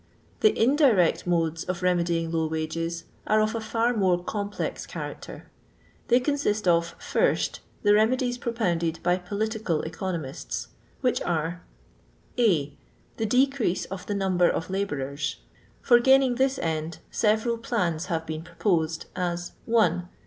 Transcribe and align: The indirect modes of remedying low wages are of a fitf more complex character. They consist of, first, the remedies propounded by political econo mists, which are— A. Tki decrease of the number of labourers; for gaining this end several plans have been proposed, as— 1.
The 0.39 0.59
indirect 0.59 1.27
modes 1.27 1.63
of 1.65 1.83
remedying 1.83 2.31
low 2.31 2.47
wages 2.47 3.03
are 3.27 3.39
of 3.39 3.53
a 3.53 3.59
fitf 3.59 3.95
more 3.95 4.23
complex 4.23 4.87
character. 4.87 5.51
They 6.07 6.19
consist 6.19 6.67
of, 6.67 6.95
first, 6.97 7.59
the 7.83 7.93
remedies 7.93 8.39
propounded 8.39 8.99
by 9.03 9.17
political 9.17 9.83
econo 9.83 10.19
mists, 10.19 10.69
which 11.01 11.21
are— 11.21 11.61
A. 12.39 12.75
Tki 13.19 13.25
decrease 13.29 13.85
of 13.91 14.07
the 14.07 14.15
number 14.15 14.49
of 14.49 14.71
labourers; 14.71 15.35
for 15.83 15.99
gaining 15.99 16.33
this 16.33 16.57
end 16.57 16.97
several 17.11 17.59
plans 17.59 18.05
have 18.07 18.25
been 18.25 18.41
proposed, 18.43 19.05
as— 19.15 19.51
1. 19.67 20.09